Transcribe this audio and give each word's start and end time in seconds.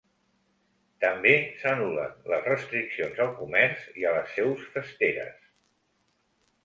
També 1.03 1.33
s’anul·len 1.63 2.15
les 2.33 2.49
restriccions 2.53 3.21
al 3.27 3.31
comerç 3.43 3.87
i 4.03 4.09
a 4.09 4.15
les 4.19 4.35
seus 4.39 4.67
festeres. 4.79 5.49